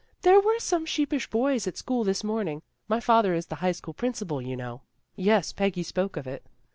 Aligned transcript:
"There 0.23 0.41
were 0.41 0.57
some 0.57 0.87
sheepish 0.87 1.29
boys 1.29 1.67
at 1.67 1.77
school 1.77 2.03
this 2.03 2.23
morning. 2.23 2.63
My 2.87 2.99
father 2.99 3.35
is 3.35 3.45
the 3.45 3.57
high 3.61 3.71
school 3.73 3.93
principal, 3.93 4.41
you 4.41 4.57
know."" 4.57 4.81
Yes, 5.15 5.53
Peggy 5.53 5.83
spoke 5.83 6.17
of 6.17 6.25
it." 6.25 6.43